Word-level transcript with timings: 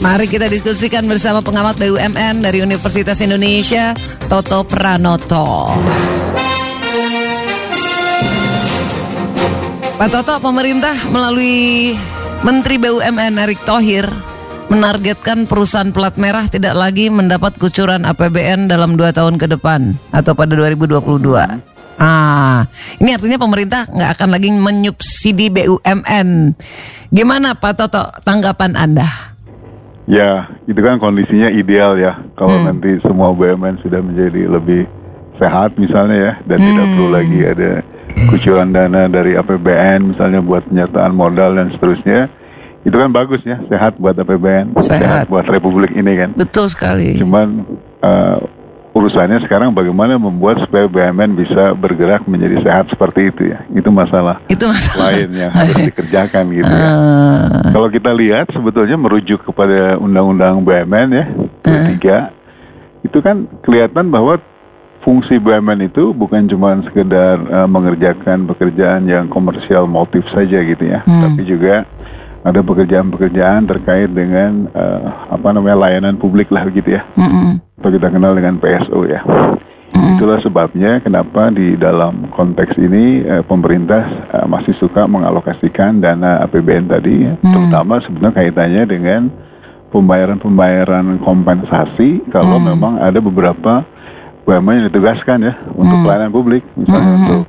Mari 0.00 0.32
kita 0.32 0.48
diskusikan 0.48 1.04
bersama 1.04 1.44
pengamat 1.44 1.76
BUMN 1.76 2.40
dari 2.40 2.64
Universitas 2.64 3.20
Indonesia, 3.20 3.92
Toto 4.32 4.64
Pranoto. 4.64 5.68
Pak 10.00 10.08
Toto, 10.08 10.40
pemerintah 10.40 10.96
melalui 11.12 11.92
Menteri 12.40 12.80
BUMN 12.80 13.44
Erick 13.44 13.60
Thohir 13.68 14.08
menargetkan 14.72 15.44
perusahaan 15.44 15.92
plat 15.92 16.16
merah 16.16 16.48
tidak 16.48 16.72
lagi 16.80 17.12
mendapat 17.12 17.60
kucuran 17.60 18.08
APBN 18.08 18.72
dalam 18.72 18.96
dua 18.96 19.12
tahun 19.12 19.36
ke 19.36 19.52
depan 19.52 19.92
atau 20.16 20.32
pada 20.32 20.56
2022. 20.56 20.96
Ah, 22.00 22.64
ini 23.04 23.12
artinya 23.12 23.36
pemerintah 23.36 23.84
nggak 23.84 24.16
akan 24.16 24.28
lagi 24.32 24.48
menyubsidi 24.48 25.52
BUMN. 25.52 26.56
Gimana 27.12 27.52
Pak 27.52 27.72
Toto 27.76 28.08
tanggapan 28.24 28.80
Anda? 28.80 29.29
Ya, 30.08 30.48
itu 30.64 30.80
kan 30.80 30.96
kondisinya 30.96 31.52
ideal 31.52 31.96
ya. 32.00 32.18
Kalau 32.34 32.56
hmm. 32.56 32.66
nanti 32.66 32.90
semua 33.04 33.30
BUMN 33.36 33.84
sudah 33.84 34.00
menjadi 34.00 34.48
lebih 34.48 34.88
sehat 35.36 35.76
misalnya 35.76 36.16
ya, 36.16 36.32
dan 36.48 36.58
hmm. 36.60 36.66
tidak 36.66 36.86
perlu 36.92 37.08
lagi 37.08 37.40
ada 37.46 37.70
kucuran 38.28 38.68
dana 38.74 39.06
dari 39.06 39.38
APBN 39.38 40.12
misalnya 40.16 40.40
buat 40.44 40.66
penyertaan 40.66 41.12
modal 41.14 41.56
dan 41.56 41.72
seterusnya. 41.72 42.28
Itu 42.80 42.96
kan 42.96 43.12
bagus 43.12 43.44
ya, 43.44 43.60
sehat 43.68 44.00
buat 44.00 44.16
APBN, 44.16 44.72
sehat, 44.80 45.00
sehat 45.04 45.24
buat 45.28 45.44
Republik 45.44 45.92
ini 45.92 46.16
kan. 46.16 46.30
Betul 46.32 46.72
sekali. 46.72 47.20
Cuman 47.20 47.68
uh, 48.00 48.40
urusannya 48.90 49.38
sekarang 49.46 49.70
bagaimana 49.70 50.18
membuat 50.18 50.66
supaya 50.66 50.90
BUMN 50.90 51.38
bisa 51.38 51.74
bergerak 51.78 52.26
menjadi 52.26 52.58
sehat 52.62 52.84
seperti 52.90 53.30
itu 53.30 53.42
ya. 53.54 53.62
Itu 53.70 53.94
masalah, 53.94 54.42
itu 54.50 54.66
masalah. 54.66 55.14
lain 55.14 55.30
yang 55.30 55.50
harus 55.54 55.76
dikerjakan 55.90 56.44
gitu 56.50 56.72
ya. 56.72 56.90
Uh. 56.90 57.70
Kalau 57.70 57.88
kita 57.88 58.10
lihat 58.10 58.46
sebetulnya 58.50 58.98
merujuk 58.98 59.46
kepada 59.46 59.94
Undang-Undang 60.02 60.66
BUMN 60.66 61.08
ya, 61.14 61.24
ketiga, 61.62 62.16
uh. 62.34 63.06
itu 63.06 63.18
kan 63.22 63.46
kelihatan 63.62 64.10
bahwa 64.10 64.42
fungsi 65.06 65.38
BUMN 65.38 65.86
itu 65.86 66.10
bukan 66.10 66.50
cuma 66.50 66.82
sekedar 66.84 67.40
uh, 67.46 67.68
mengerjakan 67.70 68.44
pekerjaan 68.50 69.06
yang 69.06 69.30
komersial 69.30 69.86
motif 69.86 70.26
saja 70.34 70.60
gitu 70.66 70.82
ya, 70.82 71.06
hmm. 71.06 71.22
tapi 71.24 71.42
juga 71.46 71.86
ada 72.40 72.60
pekerjaan-pekerjaan 72.64 73.68
terkait 73.68 74.08
dengan 74.08 74.68
uh, 74.72 75.28
apa 75.28 75.52
namanya 75.52 75.76
layanan 75.88 76.16
publik 76.16 76.48
lah 76.48 76.64
gitu 76.72 76.96
ya. 76.96 77.02
Mm 77.16 77.28
-hmm. 77.28 77.50
Atau 77.80 77.90
kita 77.92 78.08
kenal 78.08 78.32
dengan 78.32 78.56
PSO 78.56 79.04
ya. 79.04 79.20
Mm. 79.92 80.16
Itulah 80.16 80.38
sebabnya 80.40 80.92
kenapa 81.04 81.52
di 81.52 81.76
dalam 81.76 82.32
konteks 82.32 82.80
ini 82.80 83.20
uh, 83.28 83.44
pemerintah 83.44 84.02
uh, 84.32 84.46
masih 84.48 84.72
suka 84.80 85.04
mengalokasikan 85.04 86.00
dana 86.00 86.40
APBN 86.48 86.88
tadi, 86.88 87.28
ya, 87.28 87.34
mm 87.36 87.52
terutama 87.52 88.00
sebenarnya 88.02 88.34
kaitannya 88.34 88.82
dengan 88.88 89.20
pembayaran-pembayaran 89.92 91.20
kompensasi 91.20 92.24
kalau 92.32 92.56
mm 92.56 92.66
memang 92.72 92.94
ada 93.02 93.18
beberapa 93.20 93.84
BUMN 94.48 94.80
yang 94.80 94.86
ditugaskan 94.88 95.38
ya 95.44 95.54
untuk 95.76 95.96
mm 96.00 96.04
pelayanan 96.08 96.32
publik, 96.32 96.62
misalnya 96.78 97.04
mm 97.04 97.20
untuk 97.20 97.44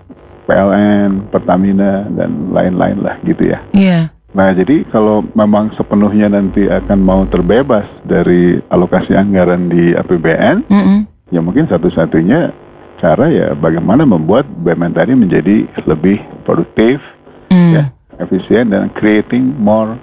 PLN, 0.51 1.09
Pertamina 1.31 2.03
dan 2.11 2.51
lain-lain 2.51 2.97
lah 2.99 3.15
gitu 3.23 3.55
ya. 3.55 3.63
Iya. 3.71 4.11
Yeah. 4.11 4.20
Nah, 4.31 4.55
jadi 4.55 4.87
kalau 4.87 5.27
memang 5.35 5.75
sepenuhnya 5.75 6.31
nanti 6.31 6.63
akan 6.63 6.99
mau 7.03 7.27
terbebas 7.27 7.83
dari 8.07 8.63
alokasi 8.71 9.11
anggaran 9.11 9.67
di 9.67 9.91
APBN, 9.91 10.71
mm 10.71 10.81
-hmm. 10.81 10.99
ya 11.35 11.39
mungkin 11.43 11.67
satu-satunya 11.67 12.55
cara 13.03 13.27
ya 13.27 13.51
bagaimana 13.51 14.07
membuat 14.07 14.47
BUMN 14.47 14.95
tadi 14.95 15.19
menjadi 15.19 15.67
lebih 15.83 16.23
produktif, 16.47 17.03
mm. 17.51 17.71
ya, 17.75 17.83
efisien 18.23 18.71
dan 18.71 18.87
creating 18.95 19.51
more 19.59 19.99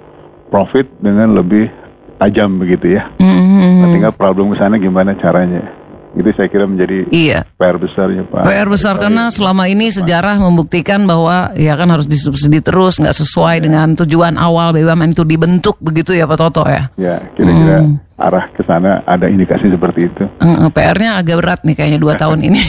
profit 0.53 0.85
dengan 1.01 1.33
lebih 1.33 1.65
tajam 2.21 2.61
begitu 2.61 3.01
ya. 3.01 3.09
Mm 3.17 3.33
-hmm. 3.33 3.73
Nah, 3.81 3.87
tinggal 3.89 4.13
problem 4.13 4.53
ke 4.53 4.61
sana 4.61 4.77
gimana 4.77 5.17
caranya. 5.17 5.78
Itu 6.17 6.29
saya 6.33 6.49
kira 6.49 6.65
menjadi 6.65 7.05
iya. 7.13 7.45
PR 7.57 7.77
besarnya 7.77 8.25
Pak. 8.25 8.41
PR 8.41 8.67
besar 8.69 8.97
karena 8.97 9.29
selama 9.29 9.69
ini 9.69 9.93
sejarah 9.93 10.41
membuktikan 10.41 11.05
bahwa 11.05 11.53
ya 11.53 11.77
kan 11.77 11.85
harus 11.93 12.09
disubsidi 12.09 12.65
terus 12.65 12.97
nggak 12.97 13.13
sesuai 13.13 13.61
ya. 13.61 13.63
dengan 13.69 13.93
tujuan 13.93 14.33
awal 14.41 14.73
BUMN 14.73 15.13
itu 15.13 15.21
dibentuk 15.21 15.77
begitu 15.77 16.17
ya 16.17 16.25
Pak 16.25 16.37
Toto 16.41 16.65
ya. 16.65 16.89
Ya 16.97 17.21
kira-kira 17.37 17.85
hmm. 17.85 18.17
arah 18.17 18.45
ke 18.49 18.61
sana 18.65 19.05
ada 19.05 19.29
indikasi 19.29 19.69
seperti 19.69 20.09
itu. 20.09 20.23
Hmm, 20.41 20.73
PR-nya 20.73 21.21
agak 21.21 21.37
berat 21.37 21.59
nih 21.61 21.75
kayaknya 21.77 21.99
dua 22.01 22.17
tahun 22.21 22.41
ini. 22.41 22.61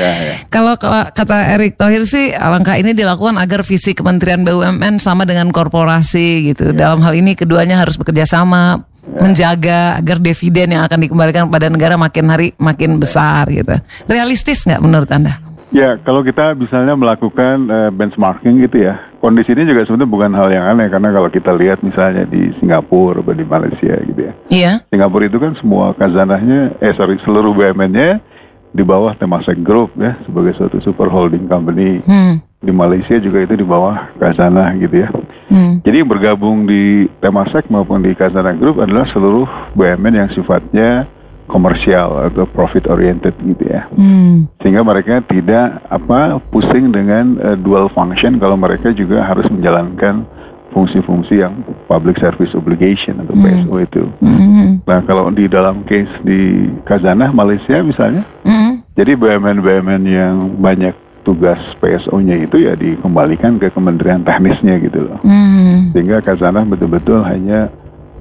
ya, 0.00 0.12
ya. 0.32 0.34
Kalau 0.48 0.72
kata 1.12 1.52
Erick 1.52 1.76
Thohir 1.76 2.08
sih 2.08 2.32
langkah 2.32 2.80
ini 2.80 2.96
dilakukan 2.96 3.36
agar 3.36 3.60
visi 3.68 3.92
Kementerian 3.92 4.48
BUMN 4.48 4.96
sama 4.96 5.28
dengan 5.28 5.52
korporasi 5.52 6.52
gitu. 6.52 6.72
Ya. 6.72 6.88
Dalam 6.88 7.04
hal 7.04 7.12
ini 7.20 7.36
keduanya 7.36 7.84
harus 7.84 8.00
bekerja 8.00 8.24
sama 8.24 8.88
menjaga 9.06 9.98
agar 9.98 10.18
dividen 10.22 10.78
yang 10.78 10.82
akan 10.86 10.98
dikembalikan 11.02 11.50
kepada 11.50 11.66
negara 11.66 11.94
makin 11.98 12.26
hari 12.30 12.48
makin 12.56 13.02
besar 13.02 13.50
gitu. 13.50 13.74
Realistis 14.06 14.62
nggak 14.62 14.82
menurut 14.82 15.10
anda? 15.10 15.42
Ya, 15.72 15.96
kalau 15.96 16.20
kita 16.20 16.52
misalnya 16.52 16.92
melakukan 16.92 17.64
uh, 17.72 17.88
benchmarking 17.88 18.60
gitu 18.68 18.92
ya, 18.92 19.00
kondisi 19.24 19.56
ini 19.56 19.64
juga 19.64 19.88
sebenarnya 19.88 20.12
bukan 20.12 20.32
hal 20.36 20.48
yang 20.52 20.64
aneh 20.68 20.92
karena 20.92 21.08
kalau 21.16 21.32
kita 21.32 21.48
lihat 21.56 21.80
misalnya 21.80 22.28
di 22.28 22.52
Singapura 22.60 23.24
atau 23.24 23.32
di 23.32 23.40
Malaysia 23.40 23.96
gitu 24.04 24.20
ya. 24.20 24.32
Iya. 24.52 24.72
Singapura 24.92 25.24
itu 25.32 25.40
kan 25.40 25.56
semua 25.56 25.96
kazanahnya, 25.96 26.76
eh 26.76 26.92
sorry 26.92 27.16
seluruh 27.24 27.56
BUMN-nya 27.56 28.20
di 28.68 28.82
bawah 28.84 29.16
Temasek 29.16 29.64
Group 29.64 29.96
ya 29.96 30.16
sebagai 30.28 30.52
suatu 30.60 30.76
super 30.84 31.08
holding 31.08 31.48
company. 31.48 32.04
Hmm. 32.04 32.44
Di 32.60 32.70
Malaysia 32.70 33.16
juga 33.18 33.42
itu 33.42 33.56
di 33.58 33.66
bawah 33.66 34.12
Kazanah 34.20 34.76
gitu 34.76 35.02
ya. 35.02 35.08
Hmm. 35.52 35.84
Jadi 35.84 36.00
bergabung 36.00 36.64
di 36.64 37.04
Temasek 37.20 37.68
maupun 37.68 38.00
di 38.00 38.16
Kazana 38.16 38.56
Group 38.56 38.80
adalah 38.80 39.04
seluruh 39.12 39.44
BUMN 39.76 40.14
yang 40.16 40.30
sifatnya 40.32 41.04
komersial 41.52 42.32
atau 42.32 42.48
profit 42.48 42.88
oriented 42.88 43.36
gitu 43.44 43.68
ya. 43.68 43.84
Hmm. 43.92 44.48
Sehingga 44.64 44.80
mereka 44.80 45.20
tidak 45.28 45.84
apa 45.92 46.40
pusing 46.48 46.88
dengan 46.88 47.36
uh, 47.44 47.56
dual 47.60 47.92
function 47.92 48.40
kalau 48.40 48.56
mereka 48.56 48.96
juga 48.96 49.20
harus 49.20 49.44
menjalankan 49.52 50.24
fungsi-fungsi 50.72 51.44
yang 51.44 51.60
public 51.84 52.16
service 52.16 52.56
obligation 52.56 53.20
atau 53.20 53.36
hmm. 53.36 53.44
PSO 53.44 53.74
itu. 53.84 54.04
Hmm. 54.24 54.80
Nah 54.88 55.04
kalau 55.04 55.28
di 55.28 55.44
dalam 55.44 55.84
case 55.84 56.10
di 56.24 56.72
Kazanah 56.88 57.28
Malaysia 57.36 57.84
misalnya, 57.84 58.24
hmm. 58.48 58.96
jadi 58.96 59.12
BUMN-BUMN 59.20 60.02
yang 60.08 60.34
banyak 60.56 60.96
tugas 61.22 61.58
PSO-nya 61.78 62.34
itu 62.42 62.66
ya 62.66 62.74
dikembalikan 62.74 63.56
ke 63.58 63.70
Kementerian 63.70 64.26
Teknisnya 64.26 64.78
gitu 64.82 65.06
loh. 65.06 65.18
Hmm. 65.22 65.94
Sehingga 65.94 66.18
Kazanah 66.18 66.66
betul-betul 66.66 67.22
hanya 67.22 67.70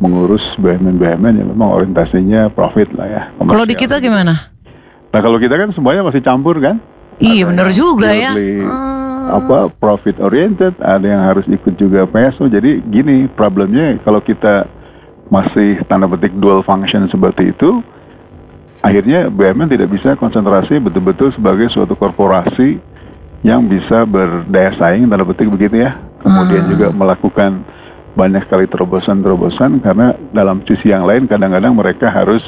mengurus 0.02 0.42
BUMN-BUMN 0.58 1.34
yang 1.42 1.50
memang 1.54 1.70
orientasinya 1.82 2.50
profit 2.50 2.90
lah 2.98 3.08
ya. 3.10 3.24
Kalau 3.38 3.66
di 3.66 3.78
kita 3.78 4.02
gimana? 4.02 4.50
Nah 5.12 5.20
kalau 5.20 5.38
kita 5.38 5.58
kan 5.58 5.70
semuanya 5.78 6.02
masih 6.02 6.26
campur 6.26 6.58
kan? 6.58 6.82
Iya 7.22 7.46
benar 7.46 7.70
juga 7.70 8.10
ya. 8.10 8.34
Apa 9.32 9.70
profit 9.70 10.18
oriented, 10.18 10.74
ada 10.82 11.06
yang 11.06 11.22
harus 11.22 11.46
ikut 11.46 11.78
juga 11.78 12.10
PSO. 12.10 12.50
Jadi 12.50 12.82
gini 12.90 13.30
problemnya 13.30 14.02
kalau 14.02 14.18
kita 14.18 14.66
masih 15.30 15.80
tanda 15.86 16.10
petik 16.10 16.34
dual 16.42 16.66
function 16.66 17.06
seperti 17.08 17.54
itu, 17.54 17.86
akhirnya 18.82 19.30
BUMN 19.30 19.70
tidak 19.70 19.94
bisa 19.94 20.18
konsentrasi 20.18 20.82
betul-betul 20.82 21.30
sebagai 21.38 21.70
suatu 21.70 21.94
korporasi 21.94 22.91
yang 23.41 23.66
bisa 23.66 24.06
berdaya 24.06 24.74
saing 24.78 25.09
tanda 25.09 25.25
petik 25.25 25.50
begitu 25.50 25.81
ya. 25.85 25.97
Kemudian 26.22 26.63
hmm. 26.66 26.72
juga 26.78 26.88
melakukan 26.94 27.66
banyak 28.13 28.46
kali 28.52 28.69
terobosan-terobosan 28.69 29.81
karena 29.81 30.13
dalam 30.29 30.62
sisi 30.68 30.94
yang 30.94 31.07
lain 31.07 31.25
kadang-kadang 31.25 31.74
mereka 31.74 32.13
harus 32.13 32.44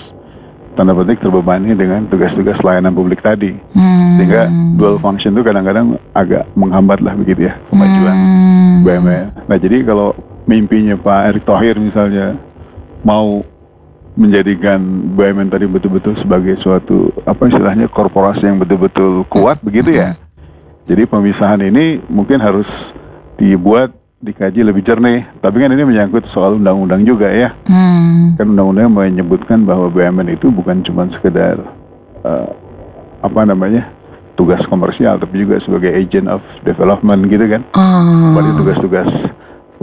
tanda 0.78 0.94
petik 0.94 1.22
terbebani 1.22 1.74
dengan 1.74 2.06
tugas-tugas 2.10 2.62
layanan 2.62 2.94
publik 2.94 3.26
tadi. 3.26 3.58
Hmm. 3.74 4.22
Sehingga 4.22 4.46
dual 4.78 5.02
function 5.02 5.34
itu 5.34 5.42
kadang-kadang 5.42 5.98
agak 6.14 6.46
menghambat 6.54 7.02
lah 7.02 7.18
begitu 7.18 7.50
ya 7.50 7.58
kemajuan 7.74 8.14
hmm. 8.14 8.86
BUMN. 8.86 9.26
Nah 9.50 9.58
jadi 9.58 9.78
kalau 9.82 10.14
mimpinya 10.46 10.94
Pak 10.94 11.22
Erick 11.34 11.46
Thohir 11.50 11.76
misalnya 11.82 12.38
mau 13.02 13.42
menjadikan 14.14 14.78
BUMN 15.18 15.50
tadi 15.50 15.66
betul-betul 15.66 16.14
sebagai 16.22 16.62
suatu 16.62 17.10
apa 17.26 17.50
istilahnya 17.50 17.90
korporasi 17.90 18.46
yang 18.46 18.62
betul-betul 18.62 19.26
kuat 19.26 19.58
begitu 19.66 19.98
ya. 19.98 20.14
Jadi 20.84 21.08
pemisahan 21.08 21.64
ini 21.64 22.04
mungkin 22.12 22.44
harus 22.44 22.68
dibuat 23.40 23.96
dikaji 24.24 24.64
lebih 24.64 24.84
jernih. 24.84 25.24
Tapi 25.40 25.56
kan 25.64 25.72
ini 25.72 25.84
menyangkut 25.84 26.28
soal 26.36 26.60
undang-undang 26.60 27.08
juga 27.08 27.32
ya. 27.32 27.56
Hmm. 27.68 28.36
Kan 28.36 28.56
undang-undang 28.56 28.92
menyebutkan 28.92 29.64
bahwa 29.64 29.88
BUMN 29.88 30.36
itu 30.36 30.52
bukan 30.52 30.84
cuma 30.84 31.08
sekedar 31.16 31.60
uh, 32.24 32.50
apa 33.24 33.40
namanya 33.48 33.88
tugas 34.36 34.60
komersial, 34.68 35.22
tapi 35.22 35.46
juga 35.46 35.62
sebagai 35.64 35.94
agent 35.94 36.28
of 36.28 36.44
development 36.68 37.32
gitu 37.32 37.46
kan. 37.48 37.62
Oh. 37.76 38.40
Tugas-tugas 38.60 39.08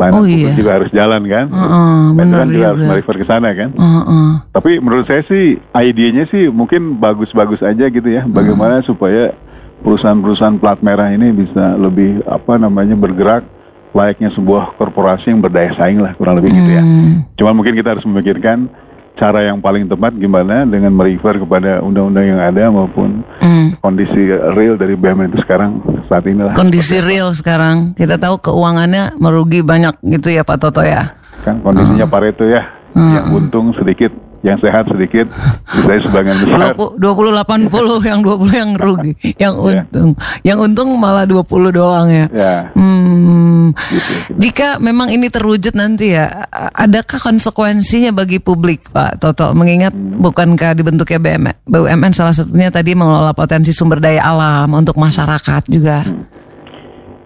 lain 0.01 0.13
oh, 0.17 0.25
iya. 0.25 0.57
juga 0.57 0.81
harus 0.81 0.91
jalan 0.97 1.23
kan. 1.29 1.47
Uh, 1.53 1.61
uh, 1.61 2.01
benar, 2.17 2.49
juga 2.49 2.67
harus 2.73 2.83
merefer 2.89 3.17
ke 3.21 3.27
sana 3.29 3.53
kan. 3.53 3.69
Uh, 3.77 4.01
uh. 4.01 4.31
Tapi 4.53 4.81
menurut 4.81 5.05
saya 5.05 5.21
sih 5.29 5.61
idenya 5.77 6.25
sih 6.33 6.49
mungkin 6.49 6.97
bagus-bagus 6.97 7.61
aja 7.61 7.85
gitu 7.93 8.09
ya. 8.09 8.25
Bagaimana 8.25 8.81
uh. 8.81 8.87
supaya 8.89 9.37
perusahaan-perusahaan 9.81 10.57
plat 10.61 10.79
merah 10.81 11.09
ini 11.11 11.33
bisa 11.33 11.77
lebih 11.77 12.23
apa 12.25 12.57
namanya 12.57 12.95
bergerak 12.95 13.43
layaknya 13.91 14.31
sebuah 14.33 14.79
korporasi 14.79 15.35
yang 15.35 15.43
berdaya 15.43 15.75
saing 15.75 15.99
lah 15.99 16.15
kurang 16.15 16.39
lebih 16.39 16.55
gitu 16.55 16.71
ya. 16.71 16.83
Hmm. 16.83 17.27
Cuma 17.35 17.51
mungkin 17.51 17.75
kita 17.75 17.99
harus 17.99 18.07
memikirkan 18.07 18.71
cara 19.19 19.45
yang 19.45 19.59
paling 19.61 19.85
tepat 19.85 20.17
gimana 20.17 20.65
dengan 20.65 20.95
merefer 20.95 21.37
kepada 21.43 21.83
undang-undang 21.83 22.25
yang 22.25 22.41
ada 22.41 22.71
maupun 22.71 23.21
Hmm. 23.43 23.75
kondisi 23.83 24.31
real 24.55 24.79
dari 24.79 24.95
BUMN 24.95 25.35
itu 25.35 25.43
sekarang 25.43 25.83
saat 26.07 26.25
ini 26.25 26.41
lah. 26.47 26.55
Kondisi 26.55 27.03
real 27.03 27.35
sekarang. 27.35 27.93
Kita 27.99 28.17
tahu 28.17 28.39
keuangannya 28.41 29.19
merugi 29.19 29.61
banyak 29.61 29.99
gitu 30.07 30.31
ya 30.33 30.47
Pak 30.47 30.57
Toto 30.57 30.81
ya. 30.81 31.19
Kan 31.43 31.61
kondisinya 31.61 32.05
Pareto 32.05 32.45
ya, 32.45 32.63
yang 32.95 33.33
untung 33.33 33.73
sedikit, 33.75 34.13
yang 34.41 34.57
sehat 34.57 34.89
sedikit, 34.89 35.29
bisa 35.69 36.01
sebagian 36.09 36.37
besar. 36.41 36.73
20 36.73 36.97
20 36.97 37.69
80 37.69 38.09
yang 38.09 38.21
20 38.25 38.53
yang 38.57 38.71
rugi, 38.73 39.13
yang 39.37 39.55
Ya. 39.61 39.85
untung. 39.85 40.11
Yang 40.41 40.59
untung 40.65 40.89
malah 40.97 41.29
20 41.29 41.69
doang 41.69 42.09
ya. 42.09 42.27
Ya, 42.33 42.57
Hmm. 42.73 43.77
gitu. 43.77 44.13
Jika 44.41 44.81
memang 44.81 45.13
ini 45.13 45.29
terwujud 45.29 45.77
nanti 45.77 46.17
ya, 46.17 46.49
adakah 46.73 47.21
konsekuensinya 47.21 48.17
bagi 48.17 48.41
publik, 48.41 48.89
Pak 48.89 49.21
Toto? 49.21 49.53
Mengingat 49.53 49.93
bukankah 49.95 50.73
dibentuknya 50.73 51.21
BUMN, 51.21 51.57
BUMN 51.69 52.13
salah 52.17 52.33
satunya 52.33 52.73
tadi 52.73 52.97
mengelola 52.97 53.37
potensi 53.37 53.77
sumber 53.77 54.01
daya 54.01 54.25
alam 54.25 54.73
untuk 54.73 54.97
masyarakat 54.97 55.69
juga. 55.69 56.03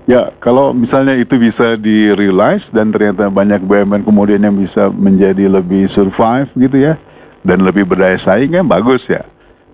Ya, 0.05 0.29
kalau 0.37 0.77
misalnya 0.77 1.17
itu 1.17 1.41
bisa 1.41 1.81
di 1.81 2.13
realize 2.13 2.61
dan 2.77 2.93
ternyata 2.93 3.33
banyak 3.33 3.65
BUMN 3.65 4.05
kemudian 4.05 4.45
yang 4.45 4.53
bisa 4.53 4.93
menjadi 4.93 5.49
lebih 5.49 5.89
survive 5.97 6.49
gitu 6.61 6.77
ya 6.77 7.01
dan 7.41 7.65
lebih 7.65 7.89
berdaya 7.89 8.21
saing 8.21 8.53
kan 8.53 8.69
bagus 8.69 9.01
ya. 9.09 9.25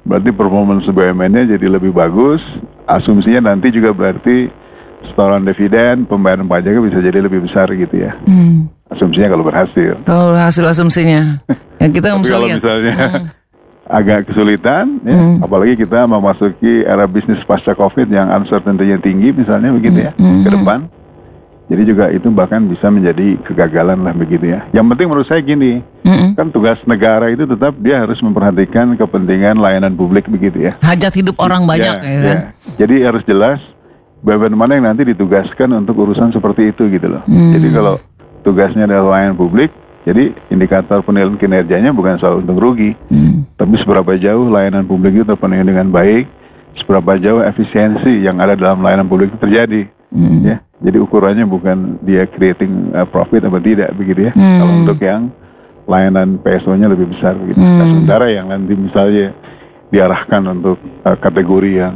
Berarti 0.06 0.30
performance 0.30 0.86
BUMN-nya 0.86 1.58
jadi 1.58 1.66
lebih 1.66 1.90
bagus. 1.90 2.38
Asumsinya 2.86 3.50
nanti 3.50 3.74
juga 3.74 3.90
berarti 3.90 4.46
setoran 5.10 5.42
dividen, 5.42 6.06
pembayaran 6.06 6.46
pajaknya 6.46 6.78
bisa 6.78 7.02
jadi 7.02 7.18
lebih 7.26 7.50
besar 7.50 7.66
gitu 7.74 7.94
ya. 7.98 8.14
Hmm. 8.22 8.70
Asumsinya 8.86 9.34
kalau 9.34 9.42
berhasil. 9.46 9.98
Kalau 10.06 10.34
hasil 10.34 10.66
asumsinya, 10.66 11.42
ya 11.78 11.86
kita 11.90 12.14
Tapi 12.14 12.26
kalau 12.26 12.46
lihat. 12.46 12.58
misalnya 12.62 12.96
agak 13.90 14.30
kesulitan, 14.30 15.02
ya, 15.02 15.12
Hmm. 15.12 15.42
apalagi 15.42 15.74
kita 15.74 16.06
memasuki 16.06 16.86
era 16.86 17.04
bisnis 17.04 17.42
pasca 17.42 17.74
COVID 17.74 18.06
yang 18.06 18.30
uncertainty-nya 18.32 19.02
tinggi 19.02 19.34
misalnya 19.34 19.74
begitu 19.74 19.98
ya, 20.00 20.12
Hmm. 20.14 20.46
ke 20.46 20.48
depan. 20.48 20.86
Jadi 21.66 21.82
juga 21.86 22.10
itu 22.10 22.26
bahkan 22.30 22.66
bisa 22.66 22.90
menjadi 22.90 23.38
kegagalan 23.46 24.02
lah 24.02 24.10
begitu 24.10 24.42
ya. 24.50 24.66
Yang 24.70 24.86
penting 24.90 25.06
menurut 25.06 25.26
saya 25.26 25.38
gini, 25.38 25.78
Mm-mm. 26.02 26.34
kan 26.34 26.50
tugas 26.50 26.82
negara 26.82 27.30
itu 27.30 27.46
tetap 27.46 27.78
dia 27.78 28.02
harus 28.02 28.18
memperhatikan 28.18 28.98
kepentingan 28.98 29.54
layanan 29.54 29.94
publik 29.94 30.26
begitu 30.26 30.66
ya. 30.66 30.74
Hajat 30.82 31.14
hidup 31.14 31.38
orang 31.38 31.70
banyak 31.70 31.94
Ya, 31.94 32.10
ya, 32.10 32.20
kan? 32.26 32.26
ya. 32.26 32.38
Jadi 32.74 32.94
harus 33.06 33.22
jelas 33.22 33.62
BUMN 34.18 34.58
mana 34.58 34.82
yang 34.82 34.86
nanti 34.90 35.06
ditugaskan 35.06 35.70
untuk 35.78 35.94
urusan 36.02 36.34
seperti 36.34 36.74
itu 36.74 36.90
gitu 36.90 37.06
loh. 37.06 37.22
Hmm. 37.30 37.54
Jadi 37.54 37.68
kalau 37.70 38.02
tugasnya 38.42 38.90
adalah 38.90 39.14
layanan 39.14 39.38
publik, 39.38 39.70
jadi 40.00 40.32
indikator 40.48 41.04
penilaian 41.04 41.36
kinerjanya 41.36 41.92
bukan 41.92 42.16
soal 42.16 42.40
untung 42.40 42.56
rugi, 42.56 42.96
Hmm. 43.12 43.44
tapi 43.60 43.76
seberapa 43.76 44.16
jauh 44.16 44.48
layanan 44.48 44.88
publik 44.88 45.20
itu 45.20 45.24
terpenuhi 45.28 45.60
dengan 45.60 45.92
baik, 45.92 46.24
seberapa 46.80 47.20
jauh 47.20 47.44
efisiensi 47.44 48.24
yang 48.24 48.40
ada 48.40 48.56
dalam 48.56 48.80
layanan 48.80 49.04
publik 49.04 49.34
itu 49.34 49.38
terjadi. 49.44 49.82
Hmm. 50.10 50.40
Ya, 50.42 50.56
jadi 50.80 50.98
ukurannya 50.98 51.44
bukan 51.46 52.00
dia 52.02 52.24
creating 52.26 52.96
uh, 52.96 53.06
profit 53.06 53.44
apa 53.44 53.60
tidak 53.60 53.92
begitu 53.94 54.26
ya. 54.28 54.32
Hmm. 54.32 54.58
Kalau 54.58 54.74
untuk 54.82 54.98
yang 54.98 55.22
layanan 55.86 56.38
PSO-nya 56.40 56.86
lebih 56.88 57.10
besar 57.12 57.36
begitu. 57.36 57.60
Nah, 57.60 57.84
Hmm. 57.84 58.00
sementara 58.00 58.26
yang 58.32 58.48
nanti 58.48 58.72
misalnya 58.74 59.36
diarahkan 59.90 60.42
untuk 60.48 60.78
uh, 61.04 61.16
kategori 61.18 61.70
yang 61.82 61.94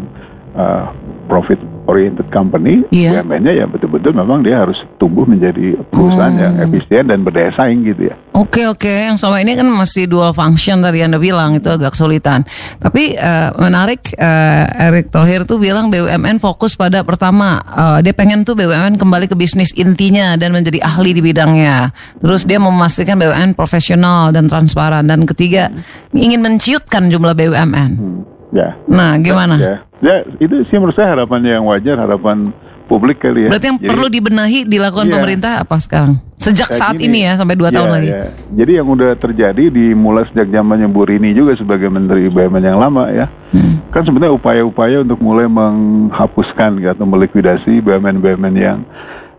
uh, 0.54 0.90
profit 1.30 1.58
oriented 1.84 2.28
company, 2.32 2.84
Iya. 2.88 3.20
BUMN-nya 3.20 3.52
ya 3.52 3.66
betul-betul 3.68 4.16
memang 4.16 4.40
dia 4.40 4.64
harus 4.64 4.80
tumbuh 4.96 5.24
menjadi 5.24 5.76
perusahaan 5.92 6.32
Hmm. 6.32 6.42
yang 6.42 6.54
efisien 6.64 7.04
dan 7.08 7.20
berdaya 7.20 7.52
saing 7.52 7.84
gitu 7.84 8.08
ya. 8.08 8.16
Oke 8.34 8.66
oke, 8.66 8.90
yang 8.90 9.14
selama 9.14 9.38
ini 9.40 9.54
kan 9.54 9.68
masih 9.70 10.10
dual 10.10 10.34
function 10.34 10.82
tadi 10.82 11.04
anda 11.04 11.22
bilang 11.22 11.54
itu 11.54 11.70
agak 11.70 11.94
kesulitan. 11.94 12.42
Tapi 12.82 13.14
eh, 13.14 13.48
menarik 13.54 14.10
eh, 14.16 14.90
Erick 14.90 15.14
Thohir 15.14 15.46
tuh 15.46 15.62
bilang 15.62 15.86
BUMN 15.86 16.42
fokus 16.42 16.74
pada 16.74 17.06
pertama 17.06 17.62
eh, 17.62 17.98
dia 18.02 18.10
pengen 18.10 18.42
tuh 18.42 18.58
BUMN 18.58 18.98
kembali 18.98 19.30
ke 19.30 19.38
bisnis 19.38 19.70
intinya 19.72 20.34
dan 20.34 20.50
menjadi 20.50 20.82
ahli 20.82 21.14
di 21.14 21.22
bidangnya. 21.22 21.94
Terus 22.18 22.42
dia 22.42 22.58
memastikan 22.58 23.22
BUMN 23.22 23.54
profesional 23.54 24.34
dan 24.34 24.50
transparan 24.50 25.06
dan 25.06 25.22
ketiga 25.30 25.70
ingin 26.10 26.42
menciutkan 26.42 27.06
jumlah 27.08 27.38
BUMN. 27.38 27.90
Hmm. 27.94 28.33
Ya. 28.54 28.78
Nah 28.86 29.18
gimana? 29.18 29.58
Ya, 29.58 29.74
ya 30.00 30.14
itu 30.38 30.62
sih 30.70 30.78
menurut 30.78 30.94
saya 30.94 31.18
harapannya 31.18 31.58
yang 31.58 31.66
wajar, 31.66 31.98
harapan 31.98 32.54
publik 32.86 33.18
kali 33.18 33.48
ya. 33.48 33.50
Berarti 33.50 33.66
yang 33.66 33.80
Jadi- 33.80 33.90
perlu 33.90 34.06
dibenahi 34.06 34.58
dilakukan 34.62 35.08
Iya. 35.08 35.14
pemerintah 35.16 35.52
apa 35.58 35.76
sekarang? 35.76 36.22
Sejak 36.36 36.68
Kayak 36.68 36.78
saat 36.78 36.94
gini. 36.94 37.18
ini 37.18 37.26
ya 37.26 37.32
sampai 37.34 37.56
dua 37.56 37.72
Ya, 37.72 37.74
tahun 37.80 37.90
lagi. 37.90 38.10
ya. 38.12 38.22
Jadi 38.54 38.72
yang 38.76 38.86
udah 38.86 39.10
terjadi 39.16 39.64
dimulai 39.72 40.28
sejak 40.28 40.52
zamannya 40.52 40.86
Bu 40.86 41.02
Rini 41.02 41.32
juga 41.32 41.56
sebagai 41.56 41.88
Menteri 41.88 42.28
BUMN 42.28 42.62
yang 42.62 42.78
lama 42.78 43.08
ya. 43.10 43.26
Hmm. 43.50 43.80
Kan 43.90 44.04
sebenarnya 44.04 44.36
upaya-upaya 44.36 45.00
untuk 45.00 45.18
mulai 45.18 45.48
menghapuskan 45.48 46.78
gitu, 46.78 46.90
atau 46.92 47.06
melikuidasi 47.08 47.80
BUMN-BUMN 47.80 48.54
yang 48.54 48.78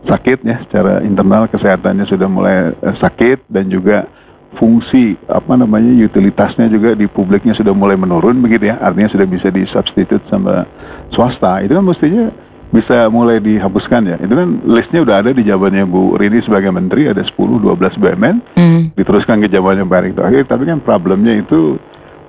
sakit 0.05 0.41
ya 0.41 0.59
secara 0.65 1.01
internal 1.01 1.45
kesehatannya 1.45 2.05
sudah 2.05 2.27
mulai 2.27 2.73
eh, 2.73 2.95
sakit 2.99 3.45
dan 3.47 3.69
juga 3.69 4.05
fungsi 4.55 5.15
apa 5.27 5.55
namanya 5.55 5.91
utilitasnya 6.03 6.67
juga 6.67 6.95
di 6.95 7.05
publiknya 7.05 7.53
sudah 7.53 7.71
mulai 7.71 7.95
menurun 7.95 8.39
begitu 8.39 8.71
ya. 8.71 8.79
Artinya 8.79 9.11
sudah 9.11 9.27
bisa 9.27 9.47
disubstitute 9.47 10.23
sama 10.27 10.63
swasta. 11.11 11.61
Itu 11.61 11.75
kan 11.75 11.85
mestinya 11.85 12.31
bisa 12.71 13.07
mulai 13.07 13.39
dihapuskan 13.39 14.01
ya. 14.03 14.17
Itu 14.19 14.33
kan 14.33 14.47
listnya 14.65 15.05
udah 15.05 15.15
ada 15.21 15.31
di 15.31 15.43
zamannya 15.43 15.85
Bu 15.85 16.17
Rini 16.17 16.41
sebagai 16.41 16.71
menteri 16.71 17.07
ada 17.07 17.23
10-12 17.23 17.95
BUMN 17.95 18.35
Hmm. 18.57 18.81
diteruskan 18.95 19.39
ke 19.39 19.47
zamannya 19.47 19.85
Pak 19.85 19.99
Erick 20.01 20.13
Thohir. 20.17 20.43
Tapi 20.43 20.63
kan 20.65 20.79
problemnya 20.81 21.35
itu 21.35 21.77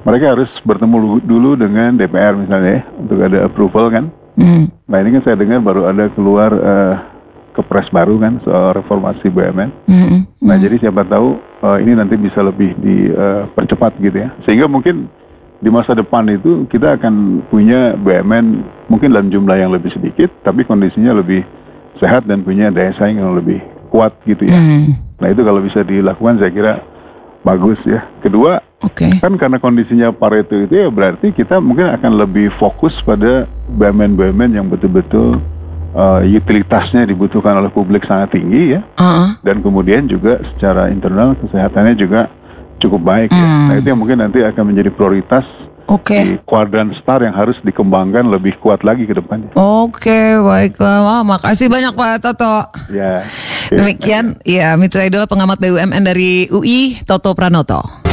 mereka 0.06 0.38
harus 0.38 0.50
bertemu 0.62 0.96
lu- 1.02 1.24
dulu 1.24 1.50
dengan 1.58 1.98
DPR 1.98 2.38
misalnya 2.38 2.70
ya 2.78 2.82
untuk 2.94 3.18
ada 3.18 3.38
approval 3.42 3.90
kan. 3.90 4.06
Hmm. 4.36 4.68
nah 4.84 5.00
ini 5.00 5.16
kan 5.16 5.22
saya 5.24 5.40
dengar 5.40 5.64
baru 5.64 5.88
ada 5.88 6.12
keluar 6.12 6.52
eh, 6.52 6.94
kepres 7.56 7.88
baru 7.88 8.20
kan 8.20 8.38
soal 8.44 8.76
reformasi 8.76 9.32
BUMN 9.32 9.70
Hmm. 9.88 10.28
Nah, 10.42 10.56
jadi 10.60 10.78
siapa 10.78 11.02
tahu 11.02 11.40
eh, 11.40 11.78
ini 11.82 11.98
nanti 11.98 12.14
bisa 12.14 12.38
lebih 12.44 12.76
dipercepat 12.78 13.98
gitu 13.98 14.22
ya. 14.22 14.28
Sehingga 14.46 14.70
mungkin 14.70 15.10
di 15.58 15.72
masa 15.72 15.96
depan 15.96 16.28
itu 16.28 16.68
kita 16.68 17.00
akan 17.00 17.42
punya 17.48 17.96
BUMN 17.96 18.46
mungkin 18.92 19.08
dalam 19.10 19.32
jumlah 19.32 19.56
yang 19.56 19.72
lebih 19.72 19.90
sedikit, 19.96 20.30
tapi 20.44 20.62
kondisinya 20.62 21.16
lebih 21.16 21.42
sehat 21.98 22.28
dan 22.28 22.44
punya 22.44 22.68
daya 22.68 22.92
saing 23.00 23.18
yang 23.18 23.32
lebih 23.34 23.58
kuat 23.88 24.12
gitu 24.28 24.44
ya. 24.44 24.54
Hmm. 24.54 25.00
Nah, 25.16 25.32
itu 25.32 25.40
kalau 25.40 25.64
bisa 25.64 25.80
dilakukan 25.80 26.38
saya 26.38 26.52
kira 26.52 26.72
bagus 27.40 27.80
ya. 27.88 28.04
Kedua, 28.20 28.60
Oke. 28.84 29.08
kan 29.22 29.32
karena 29.40 29.56
kondisinya 29.56 30.12
Pareto 30.12 30.58
itu 30.58 30.76
ya 30.76 30.92
berarti 30.92 31.32
kita 31.32 31.62
mungkin 31.62 31.88
akan 31.88 32.20
lebih 32.20 32.52
fokus 32.60 32.92
pada 33.02 33.48
BUMN-BUMN 33.72 34.50
yang 34.60 34.66
betul-betul 34.68 35.40
eh, 35.96 36.36
utilitasnya 36.36 37.08
dibutuhkan 37.08 37.56
oleh 37.56 37.72
publik 37.72 38.04
sangat 38.04 38.36
tinggi 38.36 38.76
ya 38.76 38.80
Ah. 39.00 39.40
dan 39.40 39.64
kemudian 39.64 40.04
juga 40.04 40.38
secara 40.54 40.92
internal 40.92 41.32
kesehatannya 41.40 41.96
juga 41.96 42.28
cukup 42.76 43.00
baik 43.00 43.30
ya. 43.32 43.40
Hmm. 43.40 43.66
Nah 43.72 43.74
itu 43.80 43.86
yang 43.88 43.96
mungkin 43.96 44.20
nanti 44.20 44.44
akan 44.44 44.64
menjadi 44.68 44.92
prioritas 44.92 45.48
Oke. 45.88 46.18
di 46.18 46.36
kuadran 46.44 46.92
star 47.00 47.22
yang 47.22 47.32
harus 47.32 47.56
dikembangkan 47.62 48.26
lebih 48.26 48.58
kuat 48.60 48.82
lagi 48.82 49.06
ke 49.06 49.14
depannya. 49.14 49.54
Oke, 49.54 50.36
baiklah. 50.36 50.98
Wah, 51.00 51.22
makasih 51.22 51.70
banyak 51.70 51.94
Pak 51.94 52.20
Toto. 52.20 52.68
Ya. 52.90 53.22
oke. 53.22 53.74
Demikian, 53.80 54.36
ya 54.42 54.74
Mitra 54.74 55.06
Idola 55.06 55.24
pengamat 55.24 55.62
BUMN 55.62 56.02
dari 56.02 56.50
UI, 56.50 57.00
Toto 57.06 57.32
Pranoto. 57.32 58.05